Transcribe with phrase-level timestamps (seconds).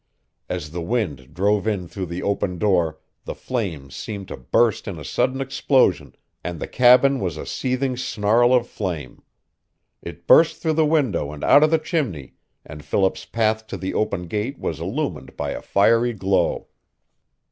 [0.49, 4.97] As the wind drove in through the open door the flames seemed to burst in
[4.97, 9.21] a sudden explosion and the cabin was a seething snarl of flame.
[10.01, 12.33] It burst through the window and out of the chimney
[12.65, 16.69] and Philip's path to the open gate was illumined by a fiery glow.